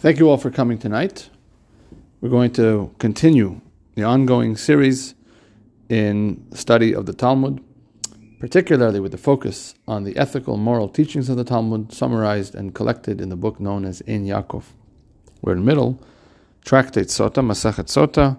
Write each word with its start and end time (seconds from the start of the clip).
Thank 0.00 0.18
you 0.18 0.30
all 0.30 0.38
for 0.38 0.50
coming 0.50 0.78
tonight. 0.78 1.28
We're 2.22 2.30
going 2.30 2.52
to 2.52 2.94
continue 2.98 3.60
the 3.96 4.04
ongoing 4.04 4.56
series 4.56 5.14
in 5.90 6.42
study 6.54 6.94
of 6.94 7.04
the 7.04 7.12
Talmud, 7.12 7.62
particularly 8.38 8.98
with 8.98 9.12
the 9.12 9.18
focus 9.18 9.74
on 9.86 10.04
the 10.04 10.16
ethical, 10.16 10.56
moral 10.56 10.88
teachings 10.88 11.28
of 11.28 11.36
the 11.36 11.44
Talmud, 11.44 11.92
summarized 11.92 12.54
and 12.54 12.74
collected 12.74 13.20
in 13.20 13.28
the 13.28 13.36
book 13.36 13.60
known 13.60 13.84
as 13.84 14.02
Ein 14.08 14.24
Yaakov. 14.24 14.64
We're 15.42 15.52
in 15.52 15.58
the 15.58 15.66
middle, 15.66 16.02
Tractate 16.64 17.08
Sota, 17.08 17.44
Masachet 17.44 17.84
Sota, 17.84 18.38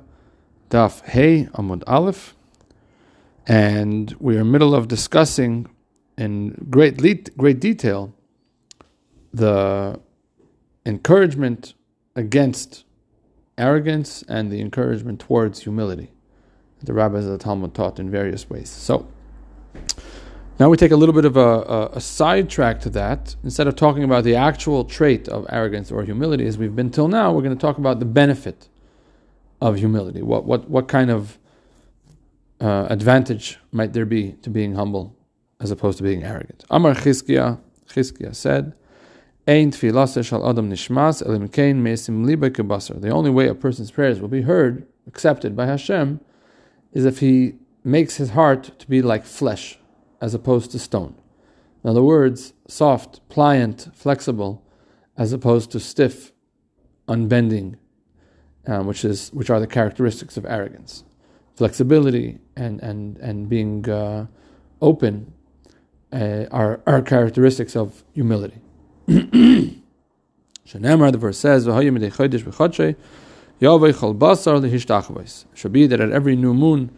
Daf 0.71 1.05
Hey 1.05 1.43
Amud 1.54 1.84
Aleph, 1.86 2.36
and 3.46 4.16
we 4.20 4.36
are 4.36 4.39
in 4.39 4.48
the 4.48 4.52
middle 4.52 4.73
of 4.73 4.88
discussing 4.88 5.70
in 6.18 6.70
great, 6.71 7.38
great 7.38 7.59
detail 7.59 8.16
the 9.32 10.00
encouragement 10.86 11.74
against 12.15 12.83
arrogance 13.57 14.24
and 14.28 14.51
the 14.51 14.61
encouragement 14.61 15.19
towards 15.19 15.64
humility. 15.64 16.11
The 16.83 16.93
rabbis 16.93 17.25
of 17.25 17.32
the 17.32 17.38
Talmud 17.38 17.75
taught 17.75 18.00
in 18.00 18.10
various 18.10 18.50
ways. 18.50 18.69
So, 18.69 19.07
now 20.60 20.69
we 20.69 20.78
take 20.78 20.91
a 20.91 20.96
little 20.96 21.14
bit 21.14 21.25
of 21.25 21.38
a, 21.38 21.39
a, 21.39 21.86
a 21.93 22.02
sidetrack 22.02 22.79
to 22.82 22.89
that. 22.91 23.36
Instead 23.43 23.68
of 23.68 23.75
talking 23.75 24.04
about 24.04 24.24
the 24.24 24.36
actual 24.36 24.83
trait 24.83 25.28
of 25.28 25.46
arrogance 25.50 25.91
or 25.91 26.04
humility, 26.04 26.46
as 26.46 26.57
we've 26.57 26.75
been 26.75 26.89
till 26.89 27.07
now, 27.07 27.32
we're 27.32 27.41
going 27.41 27.55
to 27.55 27.61
talk 27.61 27.77
about 27.77 28.00
the 28.00 28.05
benefit 28.05 28.68
of 29.60 29.77
humility. 29.77 30.21
What 30.21 30.46
what 30.46 30.69
what 30.69 30.88
kind 30.88 31.11
of 31.11 31.38
uh, 32.59 32.88
advantage 32.89 33.59
might 33.72 33.94
there 33.94 34.05
be 34.05 34.33
to 34.41 34.50
being 34.50 34.75
humble 34.75 35.16
as 35.59 35.72
opposed 35.72 35.97
to 36.00 36.03
being 36.03 36.23
arrogant? 36.23 36.63
Amar 36.69 36.94
Chizkiah, 36.94 37.59
Chizkiah 37.88 38.36
said, 38.36 38.73
the 43.02 43.09
only 43.09 43.31
way 43.31 43.47
a 43.47 43.55
person's 43.55 43.91
prayers 43.91 44.19
will 44.19 44.27
be 44.27 44.43
heard, 44.43 44.88
accepted 45.07 45.55
by 45.55 45.66
Hashem, 45.66 46.19
is 46.93 47.05
if 47.05 47.19
he 47.19 47.55
makes 47.83 48.17
his 48.17 48.31
heart 48.31 48.77
to 48.79 48.88
be 48.88 49.01
like 49.01 49.25
flesh, 49.25 49.79
as 50.19 50.33
opposed 50.33 50.71
to 50.71 50.79
stone. 50.79 51.16
In 51.83 51.89
other 51.89 52.03
words, 52.03 52.53
soft, 52.67 53.27
pliant, 53.29 53.89
flexible, 53.95 54.63
as 55.17 55.33
opposed 55.33 55.71
to 55.71 55.79
stiff, 55.79 56.31
unbending, 57.07 57.77
um, 58.67 58.85
which 58.85 59.03
is 59.03 59.33
which 59.33 59.49
are 59.49 59.59
the 59.59 59.67
characteristics 59.67 60.38
of 60.38 60.45
arrogance. 60.45 61.03
Flexibility 61.55 62.38
and 62.55 62.79
and 62.81 63.17
and 63.17 63.49
being 63.49 63.89
uh, 63.89 64.27
open 64.81 65.33
uh, 66.13 66.45
are 66.51 66.81
are 66.85 67.01
characteristics 67.01 67.75
of 67.75 68.03
humility. 68.13 68.61
Shenemar, 70.67 71.11
the 71.11 71.17
verse 71.17 71.38
says, 71.38 71.66
Should 75.53 75.71
be 75.73 75.88
that 75.88 75.99
at 75.99 76.11
every 76.11 76.35
new 76.35 76.53
moon 76.53 76.97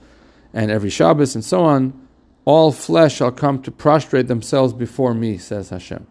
and 0.54 0.72
every 0.72 0.90
Shabbos 0.90 1.36
and 1.36 1.44
so 1.44 1.64
on, 1.64 2.08
all 2.46 2.72
flesh 2.72 3.16
shall 3.16 3.31
come 3.31 3.62
to 3.62 3.72
prostrate 3.72 4.28
themselves 4.28 4.74
before 4.74 5.14
me, 5.14 5.38
says 5.38 5.70
Hashem. 5.70 6.08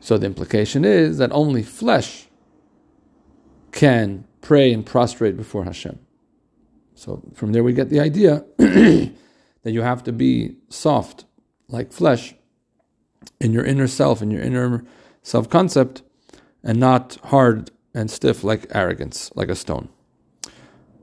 So 0.00 0.16
the 0.16 0.26
implication 0.26 0.84
is 0.84 1.18
that 1.18 1.30
only 1.32 1.62
flesh 1.62 2.28
can 3.72 4.24
pray 4.40 4.72
and 4.72 4.84
prostrate 4.84 5.36
before 5.36 5.64
Hashem. 5.64 5.98
So 6.94 7.22
from 7.34 7.52
there 7.52 7.62
we 7.62 7.72
get 7.72 7.90
the 7.90 8.00
idea 8.00 8.44
that 8.56 9.12
you 9.64 9.82
have 9.82 10.02
to 10.04 10.12
be 10.12 10.56
soft 10.68 11.24
like 11.68 11.92
flesh 11.92 12.34
in 13.40 13.52
your 13.52 13.64
inner 13.64 13.86
self, 13.86 14.22
in 14.22 14.30
your 14.30 14.42
inner 14.42 14.84
self 15.22 15.48
concept, 15.48 16.02
and 16.62 16.78
not 16.78 17.16
hard 17.24 17.70
and 17.94 18.10
stiff 18.10 18.44
like 18.44 18.66
arrogance, 18.70 19.30
like 19.34 19.48
a 19.48 19.56
stone. 19.56 19.88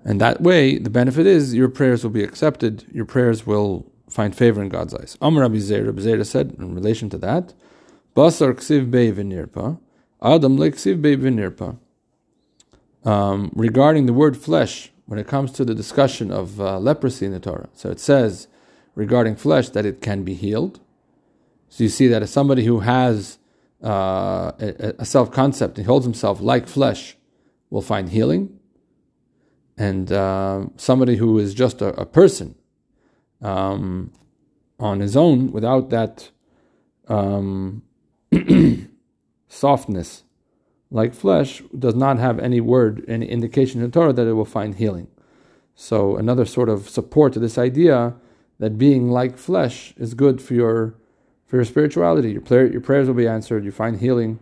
And 0.05 0.21
that 0.21 0.41
way, 0.41 0.77
the 0.77 0.89
benefit 0.89 1.25
is 1.25 1.53
your 1.53 1.67
prayers 1.67 2.03
will 2.03 2.11
be 2.11 2.23
accepted, 2.23 2.85
your 2.93 3.05
prayers 3.05 3.45
will 3.45 3.91
find 4.09 4.35
favor 4.35 4.61
in 4.61 4.69
God's 4.69 4.93
eyes. 4.93 5.17
Amr 5.21 5.41
Rabbi 5.41 5.57
Zeir, 5.57 5.85
Rabbi 5.85 6.01
Zeir 6.01 6.23
said 6.23 6.55
in 6.57 6.73
relation 6.73 7.09
to 7.09 7.17
that, 7.17 7.53
Basar 8.15 8.53
ksiv 8.53 8.89
bei 8.89 9.11
v'nirpa, 9.11 9.79
Adam 10.21 10.57
le 10.57 10.71
ksiv 10.71 11.01
bei 11.01 11.15
v'nirpa. 11.15 11.77
Um, 13.03 13.51
regarding 13.53 14.05
the 14.05 14.13
word 14.13 14.37
flesh, 14.37 14.91
when 15.05 15.19
it 15.19 15.27
comes 15.27 15.51
to 15.53 15.65
the 15.65 15.75
discussion 15.75 16.31
of 16.31 16.59
uh, 16.59 16.79
leprosy 16.79 17.25
in 17.25 17.31
the 17.31 17.39
Torah, 17.39 17.69
so 17.73 17.89
it 17.89 17.99
says 17.99 18.47
regarding 18.95 19.35
flesh 19.35 19.69
that 19.69 19.85
it 19.85 20.01
can 20.01 20.23
be 20.23 20.33
healed, 20.33 20.79
so 21.69 21.83
you 21.83 21.89
see 21.89 22.07
that 22.07 22.21
as 22.21 22.31
somebody 22.31 22.65
who 22.65 22.79
has 22.79 23.37
uh, 23.83 24.51
a, 24.59 24.95
a 24.99 25.05
self 25.05 25.31
concept 25.31 25.77
and 25.77 25.85
holds 25.87 26.05
himself 26.05 26.41
like 26.41 26.67
flesh 26.67 27.15
will 27.69 27.81
find 27.81 28.09
healing, 28.09 28.59
and 29.77 30.11
uh, 30.11 30.65
somebody 30.77 31.17
who 31.17 31.37
is 31.37 31.53
just 31.53 31.81
a, 31.81 31.87
a 31.99 32.05
person 32.05 32.55
um, 33.41 34.11
on 34.79 34.99
his 34.99 35.15
own 35.15 35.51
without 35.51 35.89
that 35.89 36.31
um, 37.07 37.83
softness 39.47 40.23
like 40.89 41.13
flesh 41.13 41.61
does 41.77 41.95
not 41.95 42.17
have 42.17 42.39
any 42.39 42.61
word, 42.61 43.03
any 43.07 43.27
indication 43.27 43.81
in 43.81 43.87
the 43.87 43.91
Torah 43.91 44.13
that 44.13 44.27
it 44.27 44.33
will 44.33 44.45
find 44.45 44.75
healing. 44.75 45.07
So 45.75 46.15
another 46.15 46.45
sort 46.45 46.69
of 46.69 46.89
support 46.89 47.33
to 47.33 47.39
this 47.39 47.57
idea 47.57 48.15
that 48.59 48.77
being 48.77 49.11
like 49.11 49.37
flesh 49.37 49.93
is 49.97 50.13
good 50.13 50.41
for 50.41 50.53
your 50.53 50.95
for 51.47 51.55
your 51.55 51.65
spirituality. 51.65 52.31
Your, 52.31 52.41
prayer, 52.41 52.67
your 52.67 52.81
prayers 52.81 53.07
will 53.07 53.15
be 53.15 53.27
answered, 53.27 53.65
you 53.65 53.71
find 53.71 53.99
healing, 53.99 54.39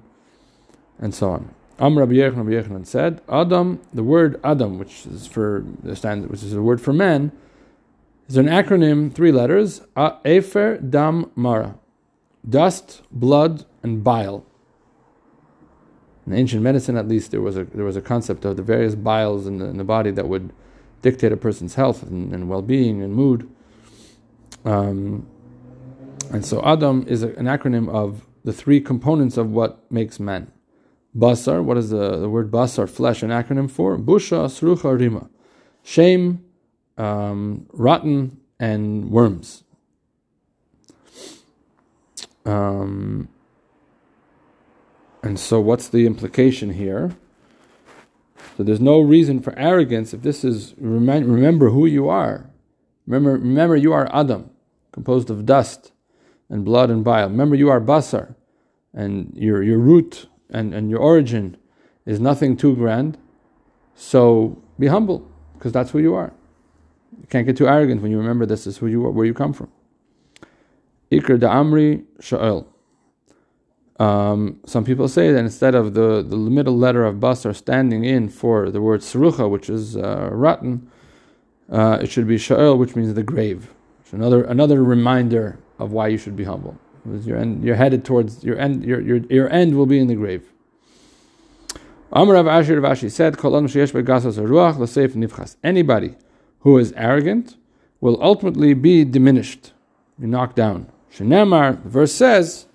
and 1.00 1.14
so 1.14 1.30
on. 1.32 1.54
Am 1.80 1.98
Rabbi 1.98 2.14
Yechon, 2.14 2.38
Rabbi 2.38 2.84
said, 2.84 3.22
Adam, 3.30 3.82
the 3.94 4.04
word 4.04 4.40
Adam, 4.44 4.80
which 4.80 5.06
is 5.06 5.28
for 5.28 5.66
the 5.84 5.96
stand, 5.96 6.30
which 6.30 6.42
is 6.42 6.54
a 6.54 6.62
word 6.62 6.82
for 6.82 6.94
man, 6.94 7.32
is 8.28 8.38
an 8.38 8.48
acronym, 8.48 9.14
three 9.14 9.32
letters, 9.32 9.82
Efer, 9.96 10.78
Dam, 10.78 11.32
Mara. 11.36 11.78
Dust, 12.48 13.02
blood, 13.12 13.66
and 13.84 14.04
bile. 14.04 14.46
In 16.26 16.34
ancient 16.34 16.64
medicine, 16.64 16.98
at 16.98 17.08
least, 17.08 17.32
there 17.32 17.42
was 17.42 17.58
a 17.58 17.66
there 17.66 17.86
was 17.86 17.96
a 17.96 18.02
concept 18.02 18.46
of 18.46 18.56
the 18.56 18.64
various 18.64 18.96
biles 18.96 19.46
in 19.46 19.58
the, 19.58 19.66
in 19.66 19.78
the 19.78 19.84
body 19.84 20.12
that 20.12 20.28
would 20.28 20.54
dictate 21.02 21.32
a 21.32 21.38
person's 21.38 21.76
health 21.76 22.02
and, 22.02 22.34
and 22.34 22.50
well-being 22.50 23.04
and 23.04 23.14
mood. 23.14 23.48
Um, 24.64 25.28
and 26.32 26.46
so 26.46 26.62
Adam 26.64 27.06
is 27.08 27.24
an 27.24 27.46
acronym 27.46 27.90
of 27.90 28.26
the 28.44 28.54
three 28.54 28.80
components 28.80 29.38
of 29.38 29.50
what 29.50 29.90
makes 29.92 30.20
man. 30.20 30.52
Basar, 31.16 31.64
what 31.64 31.78
is 31.78 31.90
the, 31.90 32.18
the 32.18 32.30
word 32.30 32.52
basar, 32.52 32.90
flesh, 32.90 33.24
an 33.24 33.30
acronym 33.30 33.70
for? 33.70 33.98
Busha, 33.98 34.46
srucha, 34.48 34.98
rima. 35.00 35.30
Shame, 35.84 36.44
um, 36.98 37.68
rotten, 37.72 38.38
and 38.60 39.10
worms. 39.10 39.64
Um, 42.46 43.30
and 45.24 45.40
so, 45.40 45.60
what's 45.60 45.88
the 45.88 46.06
implication 46.06 46.72
here? 46.72 47.16
So, 48.58 48.64
there's 48.64 48.82
no 48.82 49.00
reason 49.00 49.42
for 49.42 49.58
arrogance 49.58 50.14
if 50.14 50.22
this 50.22 50.44
is 50.44 50.76
remember 50.78 51.70
who 51.70 51.86
you 51.86 52.10
are. 52.10 52.50
Remember, 53.08 53.32
remember 53.32 53.76
you 53.76 53.94
are 53.94 54.14
Adam, 54.14 54.50
composed 54.92 55.30
of 55.30 55.46
dust 55.46 55.92
and 56.50 56.64
blood 56.64 56.90
and 56.90 57.04
bile. 57.04 57.30
Remember, 57.30 57.56
you 57.56 57.70
are 57.70 57.82
basar, 57.82 58.36
and 58.94 59.34
your, 59.36 59.64
your 59.64 59.80
root 59.80 60.28
and, 60.50 60.74
and 60.74 60.90
your 60.90 61.00
origin 61.00 61.58
is 62.06 62.20
nothing 62.20 62.56
too 62.56 62.76
grand. 62.76 63.18
So 63.96 64.62
be 64.80 64.88
humble, 64.88 65.30
because 65.54 65.72
that's 65.72 65.92
who 65.92 66.00
you 66.00 66.14
are. 66.14 66.34
You 67.20 67.28
can't 67.28 67.46
get 67.46 67.58
too 67.58 67.68
arrogant 67.68 68.02
when 68.02 68.12
you 68.12 68.18
remember 68.18 68.46
this 68.46 68.68
is 68.68 68.78
who 68.78 68.88
you 68.88 69.06
are, 69.06 69.12
where 69.12 69.26
you 69.26 69.34
come 69.34 69.54
from. 69.54 69.70
Ikr 71.12 71.40
da 71.40 71.54
Amri. 71.54 72.04
Um, 73.98 74.60
some 74.66 74.84
people 74.84 75.08
say 75.08 75.32
that 75.32 75.40
instead 75.40 75.74
of 75.74 75.94
the, 75.94 76.22
the 76.22 76.36
middle 76.36 76.78
letter 76.78 77.06
of 77.06 77.16
basar 77.16 77.56
standing 77.56 78.04
in 78.04 78.28
for 78.28 78.70
the 78.70 78.82
word 78.82 79.00
sarucha, 79.00 79.50
which 79.50 79.70
is 79.70 79.96
uh, 79.96 80.30
rotten, 80.32 80.92
uh, 81.72 82.00
it 82.02 82.08
should 82.08 82.28
be 82.28 82.36
sha'el, 82.36 82.78
which 82.78 82.96
means 82.96 83.14
the 83.14 83.24
grave. 83.24 83.74
Another 84.12 84.44
another 84.44 84.84
reminder 84.84 85.60
of 85.80 85.92
why 85.92 86.08
you 86.08 86.18
should 86.18 86.36
be 86.36 86.44
humble. 86.44 86.78
You're, 87.24 87.38
end, 87.38 87.64
you're 87.64 87.76
headed 87.76 88.04
towards 88.04 88.44
your 88.44 88.58
end. 88.58 88.84
Your, 88.84 89.00
your, 89.00 89.18
your 89.30 89.50
end 89.52 89.76
will 89.76 89.86
be 89.86 90.00
in 90.00 90.08
the 90.08 90.16
grave. 90.16 90.52
Amar 92.12 92.36
Rav 92.36 92.46
Ashi 92.46 92.82
Rav 92.82 92.98
Ashi 92.98 93.12
said, 93.12 93.38
Anybody 95.64 96.16
who 96.60 96.78
is 96.78 96.94
arrogant 96.94 97.58
will 98.02 98.22
ultimately 98.22 98.74
be 98.74 99.04
diminished, 99.04 99.74
be 100.20 100.28
knocked 100.28 100.56
down. 100.56 100.92
Shenemar, 101.14 101.84
the 101.84 101.90
verse 101.90 102.14
says, 102.14 102.66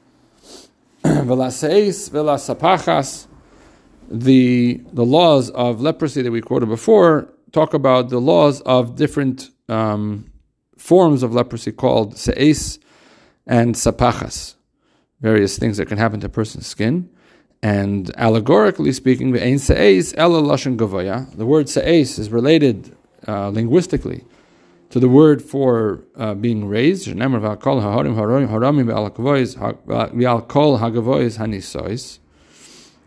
the 4.10 4.80
the 4.92 5.04
laws 5.04 5.50
of 5.50 5.80
leprosy 5.80 6.20
that 6.22 6.30
we 6.30 6.40
quoted 6.40 6.68
before 6.68 7.32
talk 7.52 7.74
about 7.74 8.08
the 8.08 8.20
laws 8.20 8.60
of 8.62 8.96
different 8.96 9.50
um, 9.68 10.30
forms 10.76 11.22
of 11.22 11.32
leprosy 11.32 11.72
called 11.72 12.14
se'es 12.14 12.78
and 13.46 13.74
sapachas, 13.74 14.54
various 15.20 15.58
things 15.58 15.76
that 15.76 15.86
can 15.86 15.98
happen 15.98 16.20
to 16.20 16.26
a 16.26 16.30
person's 16.30 16.66
skin. 16.66 17.08
And 17.62 18.10
allegorically 18.16 18.92
speaking, 18.92 19.32
the. 20.76 21.26
The 21.34 21.44
word 21.46 21.68
se'es 21.68 22.18
is 22.18 22.30
related 22.30 22.96
uh, 23.28 23.48
linguistically 23.48 24.24
to 24.90 24.98
the 24.98 25.08
word 25.08 25.42
for 25.42 26.02
uh, 26.16 26.34
being 26.34 26.66
raised. 26.66 27.06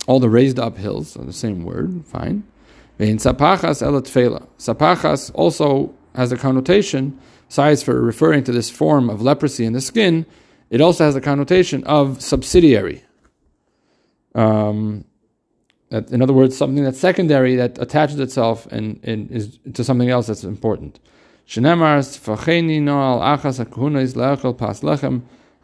All 0.05 0.19
the 0.19 0.29
raised 0.29 0.59
up 0.59 0.77
hills 0.77 1.17
are 1.17 1.25
the 1.25 1.33
same 1.33 1.63
word. 1.63 2.05
Fine. 2.05 2.43
Sapachas 4.57 5.31
also 5.33 5.93
has 6.15 6.31
a 6.31 6.37
connotation, 6.37 7.19
besides 7.47 7.83
for 7.83 8.01
referring 8.01 8.43
to 8.45 8.51
this 8.51 8.69
form 8.69 9.09
of 9.09 9.21
leprosy 9.21 9.65
in 9.65 9.73
the 9.73 9.81
skin, 9.81 10.25
it 10.69 10.81
also 10.81 11.05
has 11.05 11.15
a 11.15 11.21
connotation 11.21 11.83
of 11.83 12.21
subsidiary. 12.21 13.03
Um, 14.35 15.05
that, 15.89 16.09
in 16.11 16.21
other 16.23 16.33
words, 16.33 16.57
something 16.57 16.83
that's 16.83 16.99
secondary 16.99 17.55
that 17.55 17.77
attaches 17.79 18.19
itself 18.19 18.65
and, 18.71 18.99
and 19.03 19.29
is 19.29 19.59
to 19.73 19.83
something 19.83 20.09
else 20.09 20.27
that's 20.27 20.43
important. 20.43 20.99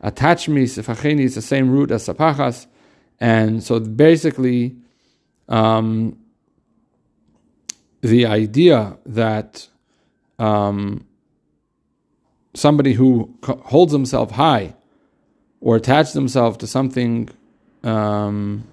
Attach 0.02 0.48
me, 0.48 0.63
sefacheni 0.66 1.22
is 1.22 1.36
the 1.36 1.42
same 1.42 1.69
root 1.72 1.92
as 1.92 2.07
sapachas. 2.07 2.68
And 3.19 3.63
so 3.63 3.80
basically, 3.80 4.75
um, 5.48 6.18
the 8.02 8.25
idea 8.25 8.98
that 9.06 9.68
um, 10.40 11.06
somebody 12.56 12.94
who 12.94 13.38
holds 13.44 13.94
himself 13.94 14.32
high 14.32 14.76
or 15.62 15.76
attaches 15.76 16.14
himself 16.14 16.58
to 16.60 16.68
something, 16.68 17.30
um, 17.84 18.66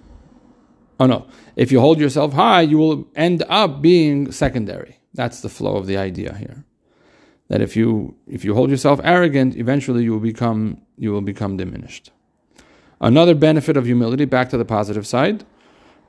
oh 0.99 1.07
no, 1.07 1.27
if 1.57 1.71
you 1.73 1.81
hold 1.81 1.99
yourself 1.99 2.33
high, 2.33 2.63
you 2.63 2.79
will 2.79 3.07
end 3.15 3.43
up 3.49 3.83
being 3.83 4.33
secondary. 4.33 4.99
That's 5.13 5.41
the 5.41 5.49
flow 5.49 5.77
of 5.77 5.87
the 5.87 5.97
idea 5.97 6.35
here. 6.37 6.65
That 7.49 7.61
if 7.61 7.77
you 7.77 8.17
if 8.27 8.45
you 8.45 8.55
hold 8.55 8.71
yourself 8.71 9.01
arrogant, 9.05 9.57
eventually 9.57 10.05
you 10.05 10.13
will 10.13 10.21
become 10.21 10.81
you 10.97 11.13
will 11.13 11.23
become 11.23 11.57
diminished. 11.57 12.11
Another 13.01 13.35
benefit 13.35 13.77
of 13.77 13.85
humility, 13.85 14.25
back 14.25 14.49
to 14.51 14.57
the 14.59 14.65
positive 14.65 15.07
side. 15.07 15.45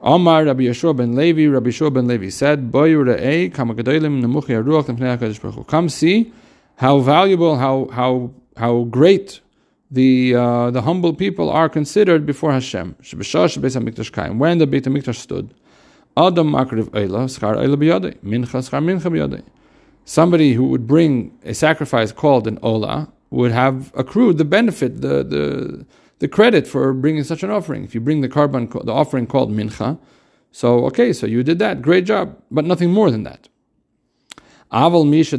Omar 0.02 0.46
Rabbi 0.46 0.64
Yeshua 0.64 0.96
ben 0.96 1.16
Levi, 1.16 1.48
Rabbi 1.48 1.70
Yeshua 1.70 1.92
ben 1.92 2.08
Levi 2.08 2.30
said, 2.30 2.72
Come 5.68 5.90
see 5.90 6.32
how 6.76 7.00
valuable, 7.00 7.56
how 7.58 7.88
how 7.92 8.32
how 8.56 8.84
great 8.84 9.42
the 9.90 10.36
uh, 10.36 10.72
the 10.72 10.82
humble 10.84 11.14
people 11.14 11.50
are 11.50 11.68
considered 11.70 12.26
before 12.26 12.52
Hashem. 12.52 12.96
When 13.00 14.58
the 14.58 14.68
Beit 14.68 14.84
Hamikdash 14.84 15.16
stood, 15.16 15.54
Adam 16.16 16.52
makriv 16.52 16.90
mincha 16.90 17.40
schar 17.40 18.84
mincha. 18.84 19.44
Somebody 20.06 20.54
who 20.54 20.68
would 20.68 20.88
bring 20.88 21.38
a 21.44 21.54
sacrifice 21.54 22.12
called 22.12 22.48
an 22.48 22.60
ola 22.62 23.12
would 23.30 23.52
have 23.52 23.92
accrued 23.96 24.38
the 24.38 24.46
benefit, 24.46 25.02
the 25.02 25.24
the 25.24 25.86
the 26.20 26.28
credit 26.28 26.68
for 26.68 26.94
bringing 26.94 27.24
such 27.24 27.44
an 27.44 27.50
offering. 27.50 27.84
If 27.84 27.94
you 27.94 28.02
bring 28.02 28.22
the 28.22 28.30
korban, 28.30 28.72
the 28.86 28.92
offering 28.92 29.28
called 29.28 29.52
mincha, 29.52 30.00
so 30.52 30.86
okay, 30.86 31.14
so 31.14 31.28
you 31.28 31.44
did 31.44 31.60
that, 31.60 31.82
great 31.82 32.06
job, 32.06 32.42
but 32.50 32.66
nothing 32.66 32.92
more 32.92 33.12
than 33.12 33.24
that. 33.24 33.50
Aval 34.72 35.08
misha. 35.08 35.38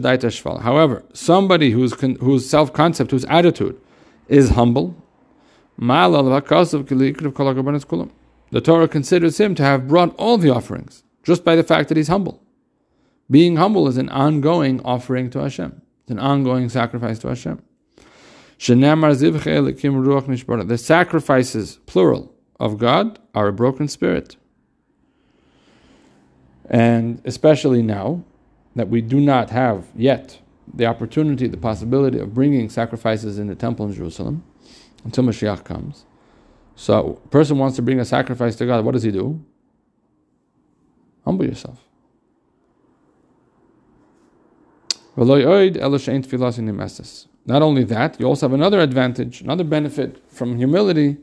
However, 0.61 1.05
somebody 1.13 1.71
whose 1.71 1.93
whose 2.01 2.49
self 2.49 2.73
concept, 2.73 3.11
whose 3.11 3.25
attitude 3.27 3.81
is 4.29 4.51
humble, 4.51 4.95
the 8.51 8.61
Torah 8.63 8.89
considers 8.89 9.39
him 9.39 9.55
to 9.55 9.63
have 9.63 9.89
brought 9.89 10.17
all 10.17 10.39
the 10.39 10.51
offerings 10.51 11.05
just 11.23 11.45
by 11.45 11.55
the 11.55 11.63
fact 11.63 11.89
that 11.89 11.97
he's 11.97 12.09
humble. 12.09 12.43
Being 13.31 13.57
humble 13.57 13.87
is 13.89 13.99
an 13.99 14.09
ongoing 14.09 14.81
offering 14.85 15.29
to 15.31 15.41
Hashem. 15.41 15.83
It's 16.03 16.11
an 16.11 16.19
ongoing 16.19 16.69
sacrifice 16.71 17.19
to 17.21 17.29
Hashem. 17.29 17.63
The 20.69 20.79
sacrifices, 20.79 21.79
plural, 21.87 22.35
of 22.59 22.77
God 22.77 23.19
are 23.35 23.47
a 23.47 23.53
broken 23.53 23.89
spirit. 23.89 24.37
And 26.69 27.23
especially 27.25 27.83
now 27.83 28.25
that 28.75 28.89
we 28.89 29.01
do 29.01 29.21
not 29.21 29.51
have 29.51 29.87
yet 29.95 30.41
the 30.75 30.87
opportunity, 30.87 31.47
the 31.47 31.57
possibility 31.57 32.19
of 32.19 32.35
bringing 32.35 32.69
sacrifices 32.69 33.39
in 33.39 33.47
the 33.47 33.55
temple 33.55 33.87
in 33.87 33.95
Jerusalem 33.95 34.45
until 35.05 35.25
Mashiach 35.25 35.65
comes. 35.65 36.05
So, 36.75 37.21
a 37.25 37.29
person 37.29 37.59
wants 37.59 37.77
to 37.77 37.83
bring 37.83 37.99
a 37.99 38.05
sacrifice 38.05 38.55
to 38.57 38.67
God, 38.67 38.85
what 38.85 38.93
does 38.93 39.03
he 39.03 39.11
do? 39.11 39.43
Humble 41.25 41.47
yourself. 41.47 41.79
Not 47.49 47.63
only 47.63 47.83
that, 47.85 48.21
you 48.21 48.27
also 48.27 48.47
have 48.47 48.53
another 48.53 48.79
advantage, 48.79 49.41
another 49.41 49.65
benefit 49.65 50.23
from 50.31 50.59
humility, 50.59 51.17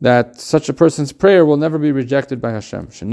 that 0.00 0.40
such 0.40 0.70
a 0.70 0.72
person's 0.72 1.12
prayer 1.12 1.44
will 1.44 1.58
never 1.58 1.78
be 1.78 1.92
rejected 1.92 2.40
by 2.40 2.52
Hashem. 2.52 2.88
A 3.02 3.04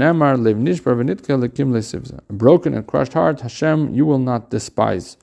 broken 2.32 2.74
and 2.74 2.86
crushed 2.86 3.12
heart, 3.12 3.42
Hashem, 3.42 3.94
you 3.94 4.06
will 4.06 4.18
not 4.18 4.48
despise. 4.48 5.18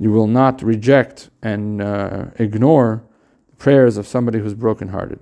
You 0.00 0.10
will 0.10 0.26
not 0.26 0.62
reject 0.62 1.30
and 1.42 1.80
uh, 1.80 2.24
ignore 2.40 3.04
the 3.50 3.56
prayers 3.56 3.96
of 3.96 4.08
somebody 4.08 4.40
who's 4.40 4.54
brokenhearted. 4.54 5.20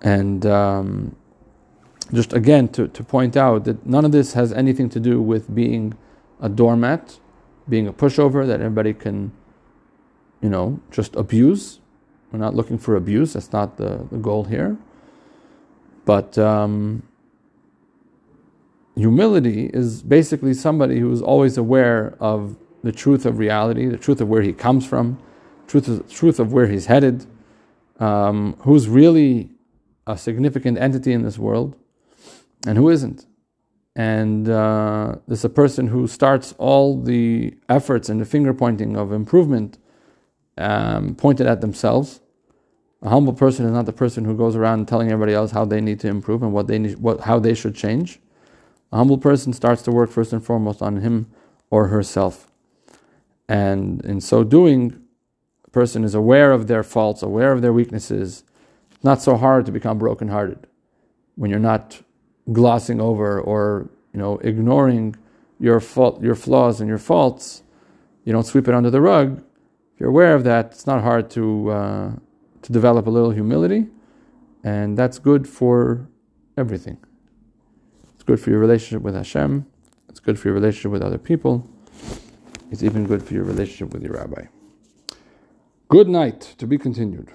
And 0.00 0.46
um, 0.46 1.14
just 2.14 2.32
again 2.32 2.68
to, 2.68 2.88
to 2.88 3.04
point 3.04 3.36
out 3.36 3.64
that 3.64 3.84
none 3.84 4.06
of 4.06 4.12
this 4.12 4.32
has 4.32 4.50
anything 4.50 4.88
to 4.88 4.98
do 4.98 5.20
with 5.20 5.54
being 5.54 5.92
a 6.40 6.48
doormat 6.48 7.18
being 7.68 7.86
a 7.86 7.92
pushover 7.92 8.46
that 8.46 8.60
everybody 8.60 8.94
can, 8.94 9.32
you 10.40 10.48
know, 10.48 10.80
just 10.90 11.16
abuse. 11.16 11.80
We're 12.30 12.38
not 12.38 12.54
looking 12.54 12.78
for 12.78 12.96
abuse. 12.96 13.34
That's 13.34 13.52
not 13.52 13.76
the, 13.76 14.06
the 14.10 14.18
goal 14.18 14.44
here. 14.44 14.76
But 16.04 16.36
um, 16.36 17.02
humility 18.96 19.70
is 19.72 20.02
basically 20.02 20.54
somebody 20.54 20.98
who 20.98 21.10
is 21.12 21.22
always 21.22 21.56
aware 21.56 22.16
of 22.20 22.56
the 22.82 22.92
truth 22.92 23.24
of 23.24 23.38
reality, 23.38 23.86
the 23.86 23.96
truth 23.96 24.20
of 24.20 24.28
where 24.28 24.42
he 24.42 24.52
comes 24.52 24.86
from, 24.86 25.18
truth 25.66 25.88
of, 25.88 26.12
truth 26.12 26.38
of 26.38 26.52
where 26.52 26.66
he's 26.66 26.86
headed, 26.86 27.26
um, 27.98 28.56
who's 28.60 28.88
really 28.88 29.50
a 30.06 30.18
significant 30.18 30.76
entity 30.78 31.12
in 31.12 31.22
this 31.22 31.38
world, 31.38 31.74
and 32.66 32.76
who 32.76 32.90
isn't 32.90 33.26
and 33.96 34.48
uh, 34.48 35.16
there's 35.28 35.44
a 35.44 35.48
person 35.48 35.86
who 35.86 36.06
starts 36.06 36.54
all 36.58 37.00
the 37.00 37.56
efforts 37.68 38.08
and 38.08 38.20
the 38.20 38.24
finger 38.24 38.52
pointing 38.52 38.96
of 38.96 39.12
improvement 39.12 39.78
um, 40.58 41.14
pointed 41.14 41.46
at 41.46 41.60
themselves. 41.60 42.20
A 43.02 43.08
humble 43.08 43.34
person 43.34 43.66
is 43.66 43.72
not 43.72 43.86
the 43.86 43.92
person 43.92 44.24
who 44.24 44.36
goes 44.36 44.56
around 44.56 44.88
telling 44.88 45.10
everybody 45.10 45.34
else 45.34 45.52
how 45.52 45.64
they 45.64 45.80
need 45.80 46.00
to 46.00 46.08
improve 46.08 46.42
and 46.42 46.52
what 46.52 46.66
they 46.66 46.78
need, 46.78 46.98
what, 46.98 47.20
how 47.20 47.38
they 47.38 47.54
should 47.54 47.74
change. 47.74 48.18
A 48.90 48.96
humble 48.96 49.18
person 49.18 49.52
starts 49.52 49.82
to 49.82 49.92
work 49.92 50.10
first 50.10 50.32
and 50.32 50.44
foremost 50.44 50.80
on 50.80 50.96
him 50.98 51.30
or 51.70 51.88
herself. 51.88 52.50
And 53.48 54.04
in 54.04 54.20
so 54.20 54.42
doing, 54.42 55.02
a 55.66 55.70
person 55.70 56.02
is 56.02 56.14
aware 56.14 56.50
of 56.50 56.66
their 56.66 56.82
faults, 56.82 57.22
aware 57.22 57.52
of 57.52 57.62
their 57.62 57.72
weaknesses. 57.72 58.42
It's 58.92 59.04
not 59.04 59.20
so 59.20 59.36
hard 59.36 59.66
to 59.66 59.72
become 59.72 59.98
brokenhearted 59.98 60.66
when 61.36 61.50
you're 61.50 61.60
not 61.60 62.00
glossing 62.52 63.00
over 63.00 63.40
or 63.40 63.88
you 64.12 64.20
know 64.20 64.38
ignoring 64.38 65.16
your 65.58 65.80
fault, 65.80 66.22
your 66.22 66.34
flaws 66.34 66.80
and 66.80 66.88
your 66.88 66.98
faults. 66.98 67.62
You 68.24 68.32
don't 68.32 68.44
sweep 68.44 68.68
it 68.68 68.74
under 68.74 68.90
the 68.90 69.00
rug. 69.00 69.38
If 69.94 70.00
you're 70.00 70.08
aware 70.08 70.34
of 70.34 70.44
that, 70.44 70.66
it's 70.72 70.86
not 70.86 71.02
hard 71.02 71.30
to 71.30 71.70
uh, 71.70 72.12
to 72.62 72.72
develop 72.72 73.06
a 73.06 73.10
little 73.10 73.30
humility, 73.30 73.86
and 74.62 74.96
that's 74.96 75.18
good 75.18 75.48
for 75.48 76.08
everything. 76.56 76.98
It's 78.14 78.22
good 78.22 78.40
for 78.40 78.50
your 78.50 78.58
relationship 78.58 79.02
with 79.02 79.14
Hashem. 79.14 79.66
It's 80.08 80.20
good 80.20 80.38
for 80.38 80.48
your 80.48 80.54
relationship 80.54 80.92
with 80.92 81.02
other 81.02 81.18
people. 81.18 81.68
It's 82.70 82.82
even 82.82 83.06
good 83.06 83.22
for 83.22 83.34
your 83.34 83.44
relationship 83.44 83.92
with 83.92 84.02
your 84.02 84.14
rabbi. 84.14 84.46
Good 85.88 86.08
night. 86.08 86.40
To 86.58 86.66
be 86.66 86.78
continued. 86.78 87.30